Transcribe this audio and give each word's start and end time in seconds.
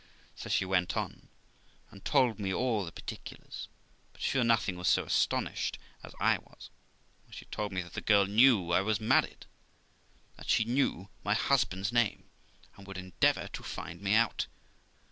So 0.35 0.49
she 0.49 0.65
went 0.65 0.97
on 0.97 1.29
and 1.91 2.03
told 2.03 2.39
me 2.39 2.51
all 2.51 2.85
the 2.85 2.91
parti 2.91 3.19
culars; 3.23 3.67
but 4.11 4.19
sure 4.23 4.43
nothing 4.43 4.75
was 4.75 4.87
so 4.87 5.03
astonished 5.05 5.77
as 6.01 6.15
I 6.19 6.39
was, 6.39 6.71
when 7.23 7.33
she 7.33 7.45
told 7.45 7.71
me 7.71 7.83
that 7.83 7.93
the 7.93 8.01
girl 8.01 8.25
knew 8.25 8.71
I 8.71 8.81
was 8.81 8.99
married, 8.99 9.45
that 10.37 10.49
she 10.49 10.63
knew 10.63 11.09
my 11.23 11.35
husband's 11.35 11.93
name, 11.93 12.31
and 12.75 12.87
would 12.87 12.97
endeavour 12.97 13.47
to 13.49 13.61
find 13.61 14.01
me 14.01 14.15
out. 14.15 14.47